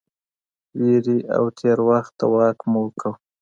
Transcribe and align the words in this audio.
وېرې 0.81 1.17
او 1.35 1.43
تېر 1.59 1.77
وخت 1.89 2.11
ته 2.19 2.25
واک 2.33 2.57
مه 2.71 2.79
ورکوه 2.83 3.13